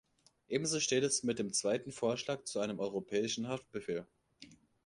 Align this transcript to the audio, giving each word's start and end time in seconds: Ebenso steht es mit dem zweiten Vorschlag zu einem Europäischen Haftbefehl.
Ebenso 0.47 0.79
steht 0.79 1.03
es 1.03 1.21
mit 1.21 1.37
dem 1.37 1.53
zweiten 1.53 1.91
Vorschlag 1.91 2.41
zu 2.45 2.57
einem 2.57 2.79
Europäischen 2.79 3.47
Haftbefehl. 3.47 4.07